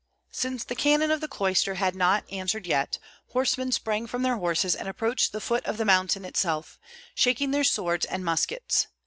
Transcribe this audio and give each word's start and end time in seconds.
Since 0.31 0.63
the 0.63 0.73
cannon 0.73 1.11
of 1.11 1.21
the 1.21 1.27
cloister 1.27 1.75
had 1.75 1.95
not 1.95 2.23
answered 2.31 2.65
yet, 2.65 2.97
horsemen 3.33 3.71
sprang 3.71 4.07
from 4.07 4.23
their 4.23 4.37
horses 4.37 4.75
and 4.75 4.87
approached 4.87 5.31
the 5.31 5.39
foot 5.39 5.63
of 5.67 5.77
the 5.77 5.85
mountain 5.85 6.25
itself, 6.25 6.79
shaking 7.13 7.51
their 7.51 7.63
swords 7.63 8.07
and 8.07 8.25
muskets. 8.25 8.87